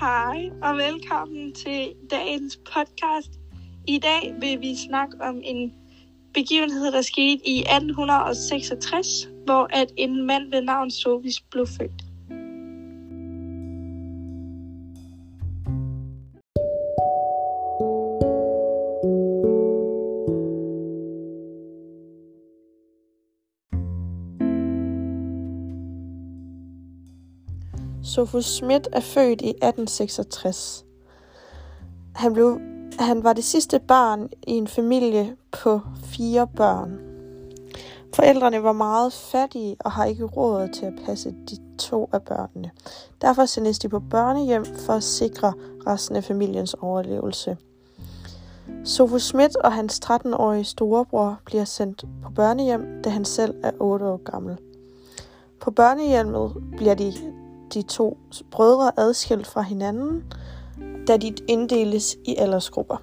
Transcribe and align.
Hej 0.00 0.50
og 0.62 0.76
velkommen 0.76 1.54
til 1.54 1.94
dagens 2.10 2.56
podcast. 2.56 3.30
I 3.86 3.98
dag 3.98 4.34
vil 4.40 4.60
vi 4.60 4.76
snakke 4.76 5.16
om 5.20 5.40
en 5.44 5.72
begivenhed, 6.34 6.92
der 6.92 7.02
skete 7.02 7.48
i 7.48 7.58
1866, 7.58 9.06
hvor 9.44 9.66
at 9.70 9.92
en 9.96 10.26
mand 10.26 10.50
ved 10.50 10.62
navn 10.62 10.90
Sophus 10.90 11.40
blev 11.50 11.66
født. 11.66 12.07
Sofus 28.18 28.44
Schmidt 28.44 28.88
er 28.92 29.00
født 29.00 29.40
i 29.40 29.48
1866. 29.48 30.84
Han, 32.14 32.32
blev, 32.32 32.58
han 32.98 33.24
var 33.24 33.32
det 33.32 33.44
sidste 33.44 33.78
barn 33.78 34.28
i 34.46 34.52
en 34.52 34.68
familie 34.68 35.36
på 35.52 35.80
fire 36.04 36.46
børn. 36.46 36.98
Forældrene 38.14 38.62
var 38.62 38.72
meget 38.72 39.12
fattige 39.12 39.76
og 39.80 39.92
har 39.92 40.04
ikke 40.04 40.24
råd 40.24 40.68
til 40.68 40.86
at 40.86 40.92
passe 41.06 41.30
de 41.50 41.56
to 41.78 42.08
af 42.12 42.22
børnene. 42.22 42.70
Derfor 43.22 43.44
sendes 43.46 43.78
de 43.78 43.88
på 43.88 44.00
børnehjem 44.10 44.64
for 44.64 44.92
at 44.92 45.02
sikre 45.02 45.52
resten 45.86 46.16
af 46.16 46.24
familiens 46.24 46.74
overlevelse. 46.74 47.56
Sofus 48.84 49.22
Schmidt 49.22 49.56
og 49.56 49.72
hans 49.72 50.00
13-årige 50.04 50.64
storebror 50.64 51.40
bliver 51.44 51.64
sendt 51.64 52.04
på 52.22 52.30
børnehjem, 52.30 53.02
da 53.04 53.10
han 53.10 53.24
selv 53.24 53.54
er 53.62 53.70
8 53.80 54.06
år 54.06 54.16
gammel. 54.30 54.58
På 55.60 55.70
børnehjemmet 55.70 56.52
bliver 56.76 56.94
de 56.94 57.12
de 57.74 57.82
to 57.82 58.18
brødre 58.50 58.92
adskilt 58.96 59.46
fra 59.46 59.62
hinanden, 59.62 60.24
da 61.08 61.16
de 61.16 61.34
inddeles 61.48 62.16
i 62.24 62.36
aldersgrupper. 62.36 62.96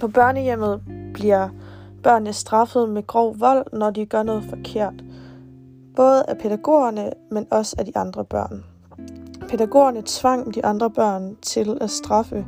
På 0.00 0.08
børnehjemmet 0.08 0.82
bliver 1.14 1.48
børnene 2.02 2.32
straffet 2.32 2.88
med 2.88 3.06
grov 3.06 3.40
vold, 3.40 3.66
når 3.72 3.90
de 3.90 4.06
gør 4.06 4.22
noget 4.22 4.44
forkert. 4.44 4.94
Både 5.96 6.24
af 6.28 6.38
pædagogerne, 6.38 7.12
men 7.30 7.46
også 7.50 7.76
af 7.78 7.84
de 7.84 7.96
andre 7.96 8.24
børn. 8.24 8.64
Pædagogerne 9.48 10.02
tvang 10.06 10.54
de 10.54 10.64
andre 10.64 10.90
børn 10.90 11.36
til 11.42 11.78
at 11.80 11.90
straffe 11.90 12.46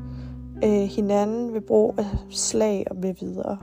øh, 0.64 0.70
hinanden 0.70 1.54
ved 1.54 1.60
brug 1.60 1.94
af 1.98 2.06
slag 2.30 2.86
og 2.90 2.96
med 2.96 3.14
videre. 3.20 3.58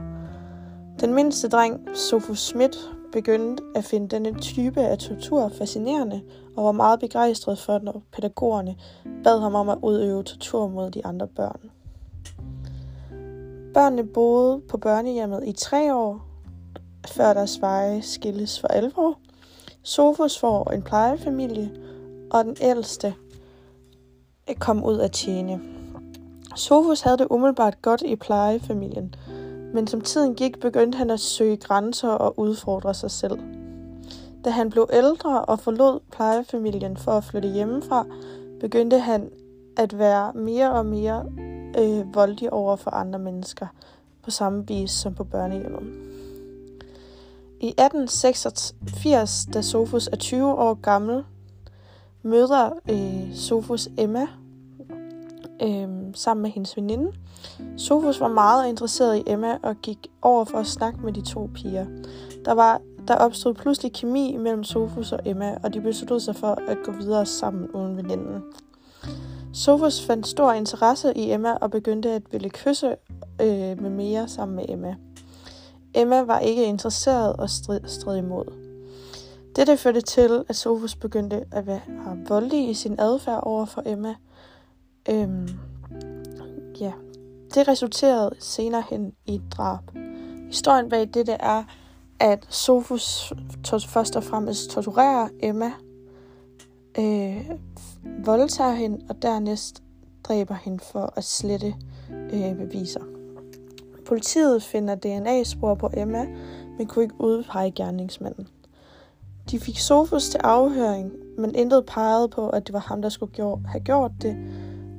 Den 1.00 1.14
mindste 1.14 1.50
dreng, 1.50 1.80
Sofus 1.94 2.40
Schmidt, 2.40 2.78
begyndte 3.12 3.64
at 3.76 3.84
finde 3.84 4.08
denne 4.08 4.40
type 4.40 4.82
af 4.82 4.98
tortur 4.98 5.50
fascinerende 5.50 6.22
og 6.56 6.66
var 6.66 6.72
meget 6.72 7.00
begejstret 7.00 7.60
for, 7.60 7.80
når 7.80 8.02
pædagogerne 8.12 8.76
bad 9.24 9.40
ham 9.40 9.56
om 9.56 9.70
at 9.70 9.78
udøve 9.82 10.24
tortur 10.24 10.68
mod 10.68 10.92
de 10.92 11.06
andre 11.06 11.28
børn. 11.28 11.72
Børnene 13.74 14.04
boede 14.04 14.62
på 14.70 14.78
børnehjemmet 14.78 15.44
i 15.48 15.52
tre 15.52 15.96
år, 15.96 16.22
før 17.08 17.34
deres 17.34 17.62
veje 17.62 18.02
skilles 18.02 18.60
for 18.60 18.68
alvor. 18.68 19.18
Sofus 19.84 20.40
får 20.40 20.72
en 20.72 20.82
plejefamilie, 20.82 21.72
og 22.32 22.46
den 22.46 22.58
ældste 22.62 23.14
kom 24.60 24.84
ud 24.84 25.00
at 25.00 25.12
tjene. 25.12 25.62
Sofus 26.56 27.02
havde 27.02 27.18
det 27.18 27.28
umiddelbart 27.30 27.82
godt 27.82 28.02
i 28.02 28.16
plejefamilien, 28.16 29.16
men 29.74 29.88
som 29.88 30.02
tiden 30.02 30.36
gik, 30.36 30.60
begyndte 30.60 30.98
han 30.98 31.10
at 31.10 31.20
søge 31.20 31.58
grænser 31.58 32.10
og 32.10 32.40
udfordre 32.40 32.94
sig 32.94 33.12
selv. 33.12 33.40
Da 34.46 34.50
han 34.50 34.70
blev 34.70 34.90
ældre 34.94 35.46
og 35.46 35.60
forlod 35.60 36.00
plejefamilien 36.12 36.98
for 36.98 37.12
at 37.12 37.24
flytte 37.24 37.50
hjemmefra, 37.50 38.06
begyndte 38.60 39.00
han 39.00 39.30
at 39.78 40.00
være 40.00 40.34
mere 40.34 40.72
og 40.72 40.86
mere 40.86 41.26
øh, 41.80 42.16
voldelig 42.16 42.54
over 42.54 42.76
for 42.76 42.92
andre 42.92 43.20
mennesker, 43.20 43.68
på 44.24 44.32
samme 44.32 44.68
vis 44.68 44.92
som 44.92 45.14
på 45.14 45.24
børnehjemmet. 45.24 46.12
I 47.60 47.68
1886, 47.68 49.46
da 49.54 49.62
Sofus 49.62 50.08
er 50.08 50.16
20 50.16 50.46
år 50.46 50.74
gammel, 50.74 51.24
møder 52.24 52.70
øh, 52.90 53.36
Sofus 53.36 53.90
Emma 53.98 54.28
øh, 55.62 55.88
sammen 56.14 56.42
med 56.42 56.50
hendes 56.50 56.78
veninde. 56.78 57.12
Sofus 57.78 58.20
var 58.20 58.28
meget 58.28 58.70
interesseret 58.70 59.18
i 59.18 59.24
Emma 59.28 59.58
og 59.64 59.76
gik 59.76 60.08
over 60.22 60.46
for 60.46 60.58
at 60.58 60.68
snakke 60.68 61.00
med 61.00 61.14
de 61.14 61.22
to 61.22 61.50
piger. 61.54 61.86
Der 62.46 62.52
var 62.52 62.82
der 63.08 63.16
opstod 63.16 63.54
pludselig 63.54 63.94
kemi 63.94 64.38
mellem 64.38 64.64
Sofus 64.64 65.12
og 65.12 65.20
Emma, 65.26 65.58
og 65.64 65.74
de 65.74 65.82
besluttede 65.82 66.20
sig 66.20 66.36
for 66.36 66.58
at 66.68 66.78
gå 66.84 66.92
videre 66.92 67.26
sammen 67.26 67.72
uden 67.72 67.98
veninden. 67.98 68.44
Sofus 69.54 70.06
fandt 70.06 70.28
stor 70.28 70.52
interesse 70.52 71.14
i 71.18 71.32
Emma 71.32 71.52
og 71.54 71.72
begyndte 71.72 72.10
at 72.10 72.22
ville 72.32 72.50
kysse 72.50 72.96
øh, 73.42 73.82
med 73.82 73.90
mere 73.90 74.28
sammen 74.28 74.56
med 74.56 74.66
Emma. 74.70 74.96
Emma 75.94 76.22
var 76.22 76.40
ikke 76.40 76.64
interesseret 76.66 77.36
og 77.36 77.50
strid, 77.50 77.80
strid 77.86 78.18
imod. 78.18 78.46
Dette 79.56 79.78
førte 79.78 80.02
til, 80.02 80.44
at 80.48 80.56
Sofus 80.56 80.96
begyndte 80.96 81.44
at 81.52 81.68
være 81.68 81.82
voldelig 82.28 82.70
i 82.70 82.74
sin 82.74 83.00
adfærd 83.00 83.40
over 83.44 83.66
for 83.66 83.84
Emma. 83.86 84.16
Øhm, 85.10 85.48
ja, 86.80 86.92
det 87.54 87.68
resulterede 87.68 88.32
senere 88.40 88.84
hen 88.90 89.14
i 89.26 89.36
et 89.36 89.42
drab. 89.52 89.92
Historien 90.48 90.90
bag 90.90 91.10
dette 91.14 91.32
er, 91.32 91.64
at 92.20 92.46
Sofus 92.50 93.34
først 93.88 94.16
og 94.16 94.24
fremmest 94.24 94.70
torturerer 94.70 95.30
Emma, 95.40 95.72
øh, 97.00 97.50
voldtager 98.26 98.74
hende 98.74 99.06
og 99.10 99.22
dernæst 99.22 99.84
dræber 100.24 100.56
hende 100.56 100.80
for 100.92 101.14
at 101.16 101.24
slette 101.24 101.76
øh, 102.10 102.56
beviser. 102.56 103.02
Politiet 104.08 104.64
finder 104.64 104.96
DNA-spor 104.96 105.76
på 105.76 105.90
Emma, 105.98 106.26
men 106.78 106.88
kunne 106.88 107.04
ikke 107.04 107.22
udpege 107.22 107.72
gerningsmanden. 107.72 108.48
De 109.52 109.60
fik 109.60 109.80
Sofus 109.80 110.30
til 110.30 110.38
afhøring, 110.44 111.12
men 111.38 111.56
intet 111.56 111.86
pegede 111.86 112.30
på, 112.30 112.50
at 112.50 112.68
det 112.68 112.74
var 112.74 112.80
ham, 112.80 113.02
der 113.02 113.10
skulle 113.10 113.68
have 113.68 113.84
gjort 113.84 114.12
det, 114.22 114.38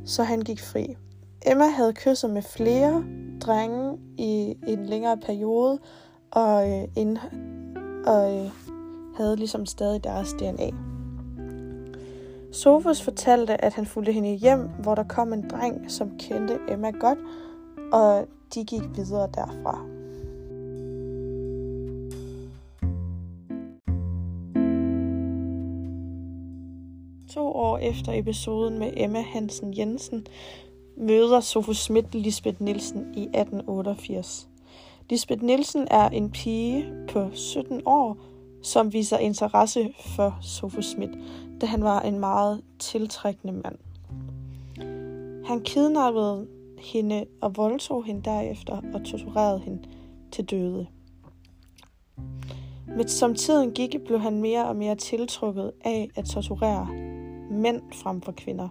så 0.04 0.22
han 0.22 0.40
gik 0.40 0.60
fri. 0.60 0.96
Emma 1.46 1.64
havde 1.64 1.92
kysset 1.92 2.30
med 2.30 2.42
flere 2.42 3.04
drenge 3.40 3.98
i 4.18 4.56
en 4.66 4.86
længere 4.86 5.16
periode, 5.16 5.78
og, 6.30 6.70
øh, 6.70 6.88
ind, 6.96 7.18
og 8.06 8.34
øh, 8.34 8.50
havde 9.16 9.36
ligesom 9.36 9.66
stadig 9.66 10.04
deres 10.04 10.32
DNA. 10.32 10.70
Sofus 12.52 13.02
fortalte, 13.02 13.64
at 13.64 13.74
han 13.74 13.86
fulgte 13.86 14.12
hende 14.12 14.34
hjem, 14.34 14.68
hvor 14.82 14.94
der 14.94 15.02
kom 15.02 15.32
en 15.32 15.50
dreng, 15.50 15.90
som 15.90 16.18
kendte 16.18 16.58
Emma 16.68 16.90
godt, 16.90 17.18
og 17.92 18.26
de 18.54 18.64
gik 18.64 18.82
videre 18.96 19.28
derfra. 19.34 19.91
År 27.72 27.78
efter 27.78 28.12
episoden 28.12 28.78
med 28.78 28.92
Emma 28.96 29.20
Hansen 29.20 29.76
Jensen, 29.76 30.26
møder 30.96 31.40
Sofus 31.40 31.76
Schmidt 31.76 32.14
Lisbeth 32.14 32.62
Nielsen 32.62 33.00
i 33.14 33.22
1888. 33.22 34.48
Lisbeth 35.10 35.42
Nielsen 35.42 35.88
er 35.90 36.08
en 36.08 36.30
pige 36.30 36.92
på 37.08 37.30
17 37.34 37.82
år, 37.86 38.16
som 38.62 38.92
viser 38.92 39.18
interesse 39.18 39.94
for 40.16 40.38
Sofus 40.42 40.84
Schmidt, 40.84 41.10
da 41.60 41.66
han 41.66 41.84
var 41.84 42.00
en 42.00 42.18
meget 42.18 42.62
tiltrækkende 42.78 43.52
mand. 43.52 43.78
Han 45.46 45.60
kidnappede 45.60 46.46
hende 46.78 47.24
og 47.40 47.56
voldtog 47.56 48.04
hende 48.04 48.22
derefter 48.24 48.80
og 48.94 49.04
torturerede 49.04 49.60
hende 49.60 49.82
til 50.32 50.44
døde. 50.44 50.86
Men 52.86 53.08
som 53.08 53.34
tiden 53.34 53.70
gik, 53.70 53.96
blev 54.06 54.20
han 54.20 54.40
mere 54.40 54.68
og 54.68 54.76
mere 54.76 54.94
tiltrukket 54.94 55.72
af 55.84 56.08
at 56.16 56.24
torturere 56.24 57.11
mænd 57.52 57.82
frem 57.92 58.20
for 58.20 58.32
kvinder. 58.32 58.68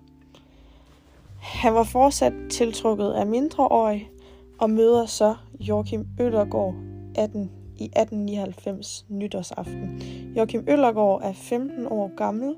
Han 1.41 1.73
var 1.73 1.83
fortsat 1.83 2.33
tiltrukket 2.49 3.11
af 3.11 3.27
mindreårige, 3.27 4.09
og 4.59 4.69
møder 4.69 5.05
så 5.05 5.35
Joachim 5.59 6.07
Øllergaard 6.19 6.75
18, 7.15 7.51
i 7.77 7.85
1899 7.85 9.05
nytårsaften. 9.09 10.01
Joachim 10.37 10.65
Øllergaard 10.69 11.21
er 11.23 11.33
15 11.33 11.87
år 11.87 12.15
gammel. 12.15 12.55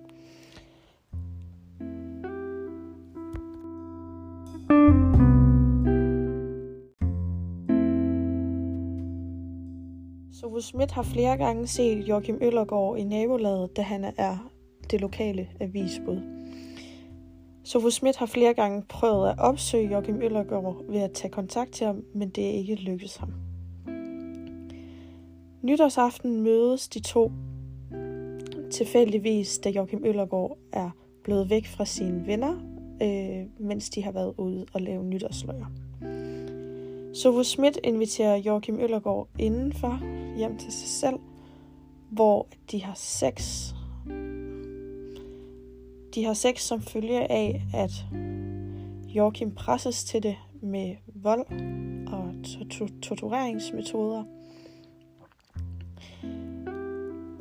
Sofus 10.33 10.63
Schmidt 10.63 10.91
har 10.91 11.03
flere 11.03 11.37
gange 11.37 11.67
set 11.67 12.07
Joachim 12.07 12.37
Øllergaard 12.41 12.97
i 12.97 13.03
nabolaget, 13.03 13.77
da 13.77 13.81
han 13.81 14.03
er 14.17 14.52
det 14.93 15.01
lokale 15.01 15.47
avisbud. 15.59 16.21
Sofus 17.63 17.93
Schmidt 17.93 18.17
har 18.17 18.25
flere 18.25 18.53
gange 18.53 18.83
prøvet 18.89 19.29
at 19.29 19.39
opsøge 19.39 19.91
Joachim 19.91 20.21
Øllergaard 20.21 20.83
ved 20.89 20.99
at 20.99 21.11
tage 21.11 21.31
kontakt 21.31 21.71
til 21.71 21.87
ham, 21.87 22.03
men 22.15 22.29
det 22.29 22.45
er 22.45 22.51
ikke 22.51 22.75
lykkedes 22.75 23.15
ham. 23.15 23.33
Nytårsaften 25.61 26.41
mødes 26.41 26.87
de 26.87 26.99
to 26.99 27.31
tilfældigvis, 28.71 29.59
da 29.59 29.69
Joachim 29.69 30.03
Øllergaard 30.05 30.57
er 30.73 30.89
blevet 31.23 31.49
væk 31.49 31.67
fra 31.67 31.85
sine 31.85 32.27
venner 32.27 32.73
øh, 33.01 33.45
mens 33.59 33.89
de 33.89 34.03
har 34.03 34.11
været 34.11 34.33
ude 34.37 34.65
og 34.73 34.81
lave 34.81 35.03
nytårsløjer. 35.03 35.65
Sofus 37.13 37.47
Schmidt 37.47 37.79
inviterer 37.83 38.35
Joachim 38.35 38.79
Øllergaard 38.79 39.27
indenfor 39.39 39.99
hjem 40.37 40.57
til 40.57 40.71
sig 40.71 40.87
selv, 40.87 41.19
hvor 42.11 42.47
de 42.71 42.83
har 42.83 42.93
sex. 42.95 43.69
De 46.15 46.23
har 46.23 46.33
sex 46.33 46.61
som 46.61 46.81
følge 46.81 47.31
af, 47.31 47.61
at 47.73 48.05
Joachim 49.07 49.55
presses 49.55 50.03
til 50.03 50.23
det 50.23 50.35
med 50.61 50.95
vold 51.15 51.45
og 52.07 52.33
tortureringsmetoder. 53.01 54.23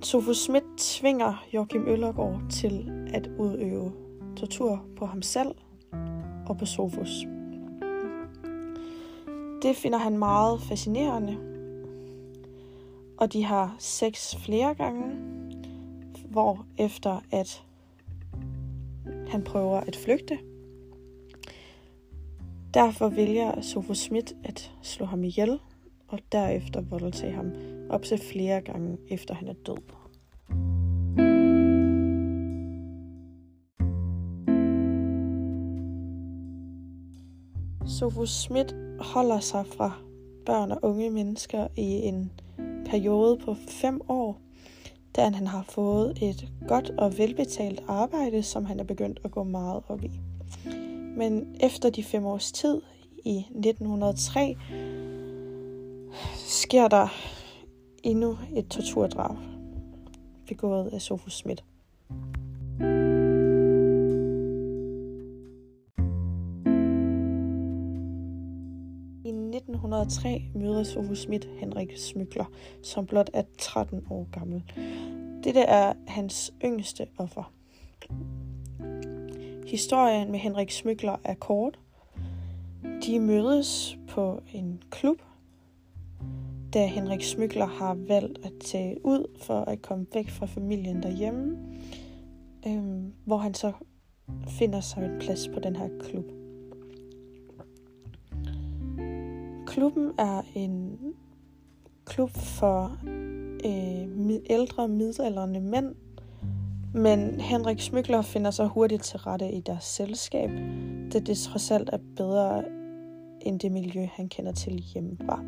Sofus 0.02 0.36
Schmidt 0.36 0.64
tvinger 0.78 1.44
Joachim 1.54 1.88
Øllergaard 1.88 2.42
til 2.50 2.90
at 3.14 3.28
udøve 3.38 3.92
tortur 4.36 4.84
på 4.96 5.06
ham 5.06 5.22
selv 5.22 5.54
og 6.46 6.58
på 6.58 6.66
Sofus. 6.66 7.26
Det 9.62 9.76
finder 9.76 9.98
han 9.98 10.18
meget 10.18 10.60
fascinerende, 10.60 11.36
og 13.18 13.32
de 13.32 13.44
har 13.44 13.76
sex 13.78 14.36
flere 14.36 14.74
gange, 14.74 15.04
hvor 16.30 16.66
efter 16.78 17.20
at 17.30 17.64
han 19.32 19.44
prøver 19.44 19.80
at 19.80 19.96
flygte. 19.96 20.38
Derfor 22.74 23.08
vælger 23.08 23.60
Sofus 23.60 23.98
Schmidt 23.98 24.32
at 24.44 24.72
slå 24.82 25.06
ham 25.06 25.24
ihjel, 25.24 25.58
og 26.08 26.18
derefter 26.32 26.80
voldtage 26.80 27.32
ham 27.32 27.52
op 27.90 28.02
til 28.02 28.18
flere 28.18 28.60
gange 28.60 28.98
efter 29.08 29.34
han 29.34 29.48
er 29.48 29.52
død. 29.52 29.76
Sofus 37.86 38.30
Schmidt 38.30 38.74
holder 39.00 39.40
sig 39.40 39.66
fra 39.66 39.92
børn 40.46 40.70
og 40.70 40.78
unge 40.82 41.10
mennesker 41.10 41.68
i 41.76 41.82
en 41.82 42.32
periode 42.86 43.38
på 43.44 43.54
fem 43.54 44.00
år, 44.08 44.40
da 45.16 45.28
han 45.28 45.46
har 45.46 45.62
fået 45.62 46.18
et 46.22 46.48
godt 46.68 46.90
og 46.90 47.18
velbetalt 47.18 47.82
arbejde, 47.88 48.42
som 48.42 48.64
han 48.64 48.80
er 48.80 48.84
begyndt 48.84 49.20
at 49.24 49.30
gå 49.30 49.42
meget 49.42 49.82
op 49.88 50.04
i. 50.04 50.10
Men 51.16 51.56
efter 51.60 51.90
de 51.90 52.04
fem 52.04 52.26
års 52.26 52.52
tid 52.52 52.80
i 53.24 53.36
1903 53.38 54.56
sker 56.36 56.88
der 56.88 57.08
endnu 58.02 58.38
et 58.56 58.68
torturdrab 58.68 59.36
begået 60.46 60.90
af 60.92 61.02
Sofus 61.02 61.32
Schmidt. 61.32 61.64
1903 69.68 70.42
mødes 70.54 70.96
Ove 70.96 71.16
Schmidt 71.16 71.48
Henrik 71.58 71.96
Smykler, 71.96 72.44
som 72.82 73.06
blot 73.06 73.30
er 73.32 73.42
13 73.58 74.06
år 74.10 74.28
gammel. 74.32 74.62
Dette 75.44 75.60
er 75.60 75.92
hans 76.06 76.54
yngste 76.64 77.06
offer. 77.18 77.52
Historien 79.66 80.30
med 80.30 80.38
Henrik 80.38 80.70
Smykler 80.70 81.16
er 81.24 81.34
kort. 81.34 81.78
De 83.06 83.20
mødes 83.20 83.98
på 84.08 84.42
en 84.52 84.82
klub, 84.90 85.16
da 86.74 86.86
Henrik 86.86 87.22
Smykler 87.22 87.66
har 87.66 87.94
valgt 87.94 88.38
at 88.44 88.52
tage 88.60 89.06
ud 89.06 89.38
for 89.40 89.60
at 89.60 89.82
komme 89.82 90.06
væk 90.14 90.30
fra 90.30 90.46
familien 90.46 91.02
derhjemme, 91.02 91.58
øhm, 92.66 93.12
hvor 93.24 93.36
han 93.36 93.54
så 93.54 93.72
finder 94.48 94.80
sig 94.80 95.04
en 95.04 95.18
plads 95.20 95.48
på 95.48 95.60
den 95.60 95.76
her 95.76 95.88
klub. 96.00 96.41
Klubben 99.72 100.12
er 100.18 100.42
en 100.54 100.98
klub 102.04 102.30
for 102.30 102.98
øh, 103.64 104.40
ældre 104.50 104.88
midalderne 104.88 105.60
mænd, 105.60 105.94
men 106.94 107.40
Henrik 107.40 107.80
Smykler 107.80 108.22
finder 108.22 108.50
sig 108.50 108.66
hurtigt 108.66 109.02
til 109.02 109.18
rette 109.18 109.52
i 109.52 109.60
deres 109.60 109.84
selskab, 109.84 110.50
da 111.12 111.18
det 111.18 111.38
trods 111.38 111.70
alt 111.70 111.90
er 111.92 111.98
bedre 112.16 112.64
end 113.40 113.60
det 113.60 113.72
miljø, 113.72 114.06
han 114.12 114.28
kender 114.28 114.52
til 114.52 114.72
hjemmefra. 114.94 115.42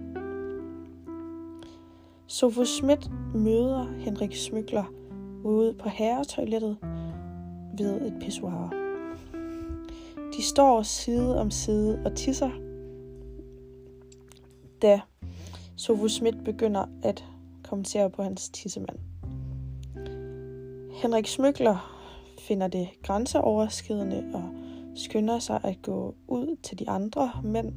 Sofus 2.27 2.69
Schmidt 2.69 3.11
møder 3.35 3.87
Henrik 3.99 4.35
Smykler 4.35 4.85
ude 5.45 5.75
på 5.75 5.89
herretoilettet 5.89 6.77
ved 7.79 8.01
et 8.07 8.15
pissoir. 8.21 8.75
De 10.37 10.43
står 10.43 10.83
side 10.83 11.41
om 11.41 11.51
side 11.51 12.03
og 12.05 12.15
tisser, 12.17 12.64
da 14.85 15.01
Sofus 15.77 16.13
Schmidt 16.13 16.45
begynder 16.45 16.85
at 17.03 17.25
kommentere 17.63 18.11
på 18.11 18.23
hans 18.23 18.49
tissemand. 18.49 18.99
Henrik 20.93 21.27
Smykler 21.27 22.01
finder 22.41 22.69
det 22.69 22.89
grænseoverskridende 23.03 24.25
og 24.35 24.45
skynder 24.95 25.39
sig 25.39 25.61
at 25.65 25.83
gå 25.83 26.15
ud 26.29 26.57
til 26.63 26.79
de 26.79 26.89
andre 26.89 27.33
mænd. 27.45 27.73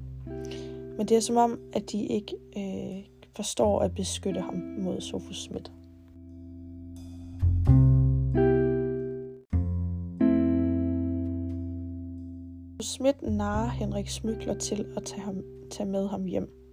Men 0.98 1.08
det 1.08 1.18
er 1.18 1.22
som 1.22 1.38
om, 1.38 1.60
at 1.74 1.92
de 1.92 2.06
ikke 2.06 2.36
øh, 2.58 3.04
forstår 3.36 3.80
at 3.80 3.96
beskytte 3.96 4.42
ham 4.42 4.56
mod 4.56 5.02
Sofus 5.02 5.38
Schmidt. 5.38 5.72
Schmidt 12.82 13.22
narer 13.22 13.70
Henrik 13.70 14.08
Smykler 14.08 14.54
til 14.54 14.86
at 14.98 15.04
tage, 15.04 15.22
ham, 15.22 15.44
tage 15.72 15.90
med 15.90 16.08
ham 16.08 16.26
hjem. 16.26 16.67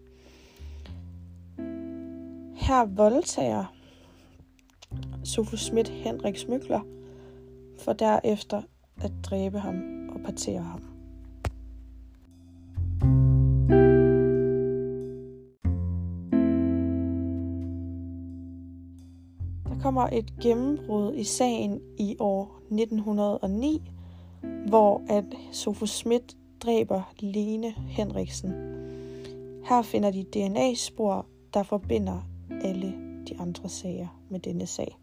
Her 2.66 2.84
voldtager 2.84 3.64
Sofus 5.24 5.60
Schmidt 5.60 5.88
Henrik 5.88 6.36
Smykler, 6.36 6.80
for 7.78 7.92
derefter 7.92 8.62
at 9.02 9.12
dræbe 9.22 9.58
ham 9.58 10.08
og 10.08 10.20
partere 10.24 10.62
ham. 10.62 10.80
Der 19.68 19.80
kommer 19.82 20.08
et 20.12 20.34
gennembrud 20.42 21.14
i 21.14 21.24
sagen 21.24 21.80
i 21.98 22.16
år 22.18 22.60
1909, 22.70 23.92
hvor 24.68 25.02
at 25.08 25.24
Sofus 25.52 25.90
Schmidt 25.90 26.36
dræber 26.62 27.12
Lene 27.20 27.70
Henriksen. 27.70 28.50
Her 29.64 29.82
finder 29.82 30.10
de 30.10 30.22
DNA-spor, 30.22 31.26
der 31.54 31.62
forbinder 31.62 32.33
alle 32.50 32.94
de 33.28 33.40
andre 33.40 33.68
sager 33.68 34.20
med 34.28 34.40
denne 34.40 34.66
sag. 34.66 34.96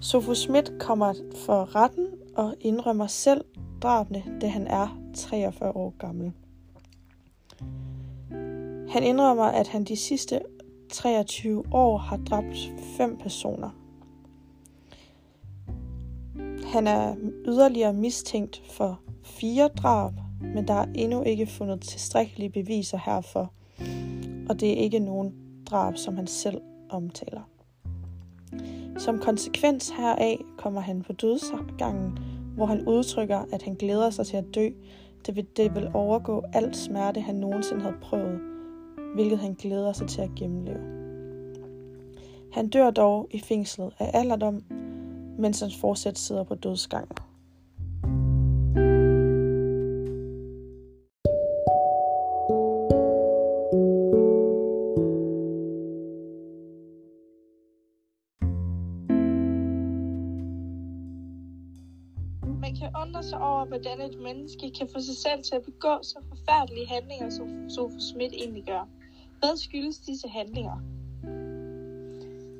Sofus 0.00 0.38
Schmidt 0.38 0.72
kommer 0.78 1.14
for 1.46 1.76
retten 1.76 2.06
og 2.36 2.54
indrømmer 2.60 3.06
selv 3.06 3.44
drabene, 3.82 4.22
da 4.40 4.48
han 4.48 4.66
er 4.66 4.98
43 5.14 5.76
år 5.76 5.94
gammel. 5.98 6.32
Han 8.90 9.02
indrømmer, 9.02 9.44
at 9.44 9.68
han 9.68 9.84
de 9.84 9.96
sidste 9.96 10.40
23 10.92 11.64
år 11.72 11.96
har 11.96 12.16
dræbt 12.16 12.72
fem 12.96 13.18
personer. 13.18 13.70
Han 16.72 16.86
er 16.86 17.16
yderligere 17.46 17.92
mistænkt 17.92 18.62
for 18.70 19.00
fire 19.22 19.68
drab, 19.68 20.12
men 20.40 20.68
der 20.68 20.74
er 20.74 20.86
endnu 20.94 21.22
ikke 21.22 21.46
fundet 21.46 21.80
tilstrækkelige 21.80 22.50
beviser 22.50 22.98
herfor, 23.04 23.52
og 24.48 24.60
det 24.60 24.70
er 24.72 24.76
ikke 24.76 24.98
nogen 24.98 25.49
drab, 25.70 25.96
som 25.96 26.16
han 26.16 26.26
selv 26.26 26.60
omtaler. 26.88 27.40
Som 28.98 29.18
konsekvens 29.18 29.90
heraf 29.90 30.40
kommer 30.58 30.80
han 30.80 31.02
på 31.02 31.12
dødsgangen, 31.12 32.18
hvor 32.56 32.66
han 32.66 32.88
udtrykker, 32.88 33.44
at 33.52 33.62
han 33.62 33.74
glæder 33.74 34.10
sig 34.10 34.26
til 34.26 34.36
at 34.36 34.54
dø, 34.54 34.68
det 35.26 35.36
vil, 35.36 35.46
det 35.56 35.74
vil 35.74 35.90
overgå 35.94 36.44
alt 36.52 36.76
smerte, 36.76 37.20
han 37.20 37.34
nogensinde 37.34 37.82
havde 37.82 37.96
prøvet, 38.02 38.40
hvilket 39.14 39.38
han 39.38 39.54
glæder 39.54 39.92
sig 39.92 40.08
til 40.08 40.20
at 40.20 40.30
gennemleve. 40.36 40.80
Han 42.52 42.68
dør 42.68 42.90
dog 42.90 43.28
i 43.30 43.40
fængslet 43.40 43.92
af 43.98 44.10
alderdom, 44.14 44.64
mens 45.38 45.60
han 45.60 45.70
fortsat 45.80 46.18
sidder 46.18 46.44
på 46.44 46.54
dødsgangen. 46.54 47.16
Man 62.70 62.78
kan 62.78 62.90
undre 63.06 63.22
sig 63.22 63.40
over, 63.40 63.64
hvordan 63.64 64.00
et 64.00 64.20
menneske 64.20 64.70
kan 64.78 64.88
få 64.92 65.00
sig 65.00 65.16
selv 65.16 65.42
til 65.42 65.54
at 65.54 65.62
begå 65.62 65.98
så 66.02 66.18
forfærdelige 66.28 66.88
handlinger, 66.88 67.30
som 67.30 67.70
Sofus 67.70 68.02
Schmidt 68.02 68.32
egentlig 68.32 68.64
gør. 68.64 68.88
Hvad 69.38 69.56
skyldes 69.56 69.98
disse 69.98 70.28
handlinger? 70.28 70.76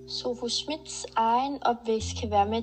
Sofus 0.09 0.53
Schmidts 0.53 1.07
egen 1.17 1.59
opvækst 1.63 2.21
kan 2.21 2.31
være 2.31 2.47
med 2.47 2.63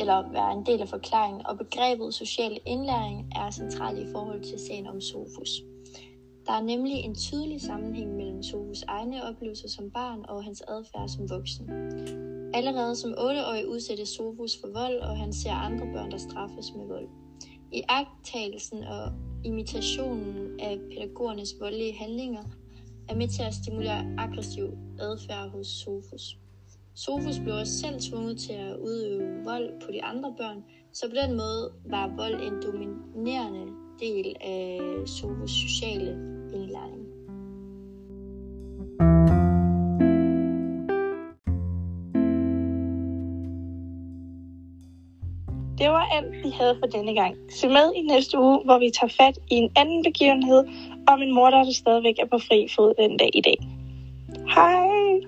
eller 0.00 0.32
være 0.32 0.52
en 0.52 0.66
del 0.66 0.80
af 0.80 0.88
forklaringen, 0.88 1.46
og 1.46 1.58
begrebet 1.58 2.14
social 2.14 2.60
indlæring 2.66 3.32
er 3.34 3.50
centralt 3.50 3.98
i 3.98 4.12
forhold 4.12 4.42
til 4.42 4.58
sagen 4.66 4.86
om 4.86 5.00
Sofus. 5.00 5.50
Der 6.46 6.52
er 6.52 6.62
nemlig 6.62 6.94
en 6.94 7.14
tydelig 7.14 7.60
sammenhæng 7.60 8.16
mellem 8.16 8.42
Sofus 8.42 8.82
egne 8.82 9.24
oplevelser 9.24 9.68
som 9.68 9.90
barn 9.90 10.24
og 10.28 10.44
hans 10.44 10.60
adfærd 10.68 11.08
som 11.08 11.30
voksen. 11.30 11.70
Allerede 12.54 12.96
som 12.96 13.10
8-årig 13.10 13.68
udsættes 13.68 14.08
Sofus 14.08 14.58
for 14.60 14.68
vold, 14.80 14.98
og 14.98 15.16
han 15.16 15.32
ser 15.32 15.52
andre 15.52 15.86
børn, 15.92 16.10
der 16.10 16.18
straffes 16.18 16.72
med 16.76 16.86
vold. 16.86 17.08
I 17.72 17.82
agttagelsen 17.88 18.84
og 18.84 19.12
imitationen 19.44 20.60
af 20.60 20.78
pædagogernes 20.90 21.54
voldelige 21.60 21.98
handlinger 21.98 22.44
er 23.08 23.14
med 23.14 23.28
til 23.28 23.42
at 23.42 23.54
stimulere 23.54 24.14
aggressiv 24.18 24.78
adfærd 25.00 25.50
hos 25.50 25.66
Sofus. 25.66 26.38
Sofus 26.94 27.38
blev 27.38 27.54
også 27.54 27.78
selv 27.78 28.00
tvunget 28.00 28.38
til 28.38 28.52
at 28.52 28.76
udøve 28.76 29.44
vold 29.44 29.80
på 29.80 29.92
de 29.92 30.02
andre 30.02 30.34
børn, 30.38 30.64
så 30.92 31.08
på 31.08 31.14
den 31.14 31.36
måde 31.36 31.72
var 31.84 32.16
vold 32.16 32.42
en 32.42 32.62
dominerende 32.62 33.72
del 34.00 34.36
af 34.40 34.80
Sofus 35.06 35.50
sociale 35.50 36.35
indlæring. 36.56 37.02
Det 45.78 45.88
var 45.90 46.04
alt, 46.16 46.44
vi 46.44 46.50
havde 46.50 46.76
for 46.80 46.86
denne 46.86 47.14
gang. 47.14 47.34
Se 47.50 47.68
med 47.68 47.92
i 47.96 48.02
næste 48.02 48.38
uge, 48.38 48.60
hvor 48.64 48.78
vi 48.78 48.90
tager 48.90 49.12
fat 49.20 49.38
i 49.50 49.54
en 49.54 49.70
anden 49.76 50.04
begivenhed 50.04 50.64
om 51.08 51.22
en 51.22 51.34
mor, 51.34 51.50
der 51.50 51.72
stadigvæk 51.72 52.18
er 52.18 52.26
på 52.26 52.38
fri 52.38 52.68
fod 52.76 52.94
den 52.98 53.16
dag 53.16 53.30
i 53.34 53.40
dag. 53.40 53.58
Hej! 54.54 55.25